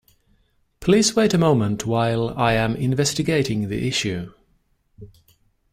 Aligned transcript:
Please 0.79 1.15
wait 1.15 1.31
a 1.35 1.37
moment 1.37 1.85
while 1.85 2.29
I 2.31 2.53
am 2.53 2.75
investigating 2.75 3.67
the 3.67 3.87
issue. 3.87 4.33